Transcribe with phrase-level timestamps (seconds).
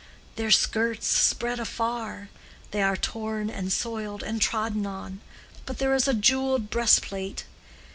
[0.35, 2.29] Their skirts spread afar;
[2.71, 5.19] they are torn and soiled and trodden on;
[5.67, 7.45] but there is a jeweled breastplate.